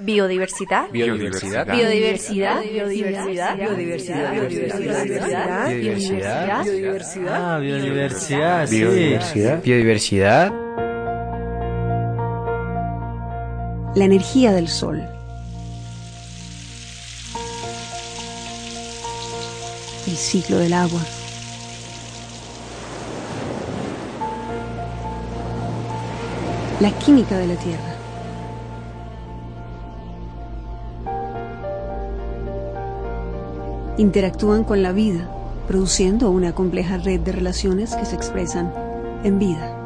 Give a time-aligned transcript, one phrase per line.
[0.00, 0.90] Biodiversidad.
[0.90, 1.66] Biodiversidad.
[1.66, 2.62] Biodiversidad.
[2.62, 3.56] Biodiversidad.
[3.56, 3.58] Biodiversidad.
[3.58, 5.68] Biodiversidad.
[5.68, 6.50] Biodiversidad.
[6.64, 7.28] Biodiversidad.
[7.28, 7.58] Ah.
[8.70, 9.62] Biodiversidad.
[9.62, 10.52] Biodiversidad.
[13.94, 15.02] La energía del sol.
[20.06, 21.00] El ciclo del agua.
[26.80, 27.89] La química de la Tierra.
[33.98, 35.28] Interactúan con la vida,
[35.66, 38.72] produciendo una compleja red de relaciones que se expresan
[39.24, 39.76] en vida.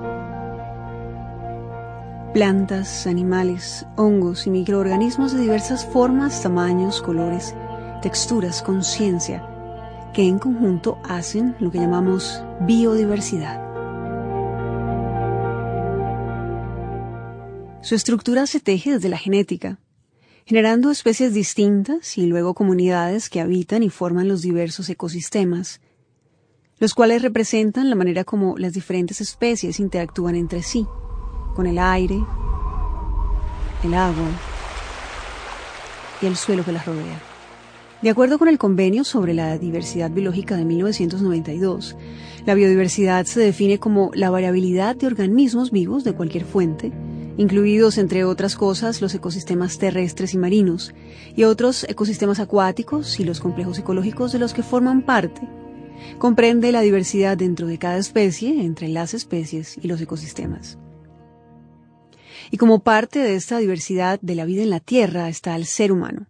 [2.33, 7.55] Plantas, animales, hongos y microorganismos de diversas formas, tamaños, colores,
[8.03, 9.47] texturas, conciencia,
[10.13, 13.61] que en conjunto hacen lo que llamamos biodiversidad.
[17.83, 19.79] Su estructura se teje desde la genética,
[20.45, 25.81] generando especies distintas y luego comunidades que habitan y forman los diversos ecosistemas,
[26.79, 30.87] los cuales representan la manera como las diferentes especies interactúan entre sí,
[31.55, 32.21] con el aire,
[33.83, 34.29] el agua
[36.21, 37.23] y el suelo que las rodea.
[38.03, 41.97] De acuerdo con el Convenio sobre la Diversidad Biológica de 1992,
[42.45, 46.93] la biodiversidad se define como la variabilidad de organismos vivos de cualquier fuente,
[47.37, 50.95] incluidos entre otras cosas los ecosistemas terrestres y marinos,
[51.37, 55.41] y otros ecosistemas acuáticos y los complejos ecológicos de los que forman parte.
[56.19, 60.79] Comprende la diversidad dentro de cada especie, entre las especies y los ecosistemas.
[62.51, 65.93] Y como parte de esta diversidad de la vida en la Tierra está el ser
[65.93, 66.27] humano,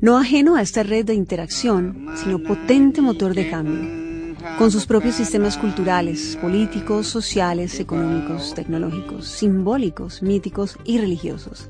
[0.00, 3.99] no ajeno a esta red de interacción, sino potente motor de cambio
[4.58, 11.68] con sus propios sistemas culturales, políticos, sociales, económicos, tecnológicos, simbólicos, míticos y religiosos.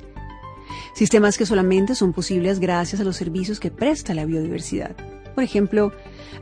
[0.94, 4.94] Sistemas que solamente son posibles gracias a los servicios que presta la biodiversidad.
[5.34, 5.92] Por ejemplo,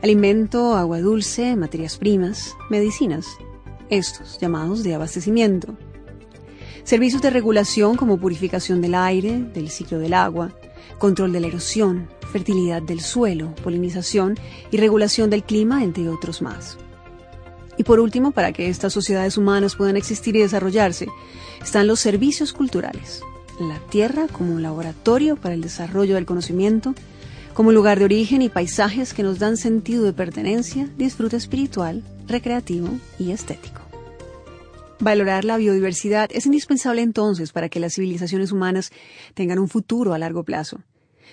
[0.01, 3.25] alimento, agua dulce, materias primas, medicinas,
[3.89, 5.75] estos llamados de abastecimiento.
[6.83, 10.51] Servicios de regulación como purificación del aire, del ciclo del agua,
[10.97, 14.37] control de la erosión, fertilidad del suelo, polinización
[14.71, 16.77] y regulación del clima, entre otros más.
[17.77, 21.07] Y por último, para que estas sociedades humanas puedan existir y desarrollarse,
[21.61, 23.21] están los servicios culturales.
[23.59, 26.93] La tierra como un laboratorio para el desarrollo del conocimiento,
[27.53, 32.89] como lugar de origen y paisajes que nos dan sentido de pertenencia, disfrute espiritual, recreativo
[33.17, 33.81] y estético.
[34.99, 38.91] Valorar la biodiversidad es indispensable entonces para que las civilizaciones humanas
[39.33, 40.81] tengan un futuro a largo plazo.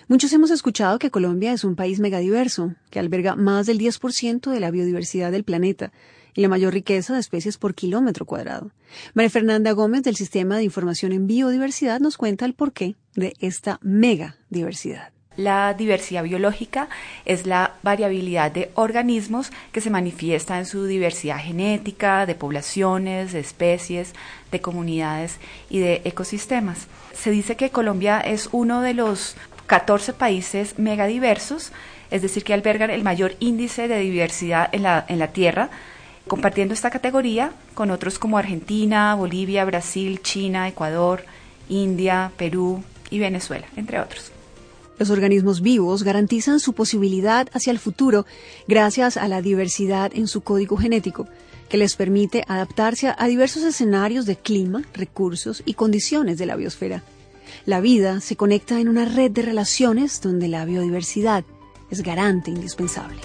[0.09, 4.61] Muchos hemos escuchado que Colombia es un país megadiverso, que alberga más del 10% de
[4.61, 5.93] la biodiversidad del planeta
[6.35, 8.71] y la mayor riqueza de especies por kilómetro cuadrado.
[9.15, 13.81] María Fernanda Gómez del Sistema de Información en Biodiversidad nos cuenta el porqué de esta
[13.83, 15.13] megadiversidad.
[15.37, 16.89] La diversidad biológica
[17.27, 23.41] es la variabilidad de organismos que se manifiesta en su diversidad genética, de poblaciones, de
[23.41, 24.15] especies,
[24.51, 25.37] de comunidades
[25.69, 26.87] y de ecosistemas.
[27.13, 29.37] Se dice que Colombia es uno de los
[29.67, 31.73] 14 países megadiversos,
[32.11, 35.71] es decir, que albergan el mayor índice de diversidad en la, en la Tierra,
[36.27, 41.25] compartiendo esta categoría con otros como Argentina, Bolivia, Brasil, China, Ecuador,
[41.69, 44.33] India, Perú y Venezuela, entre otros.
[44.99, 48.25] Los organismos vivos garantizan su posibilidad hacia el futuro
[48.67, 51.29] gracias a la diversidad en su código genético,
[51.69, 57.03] que les permite adaptarse a diversos escenarios de clima, recursos y condiciones de la biosfera.
[57.65, 61.45] La vida se conecta en una red de relaciones donde la biodiversidad
[61.91, 63.17] es garante indispensable.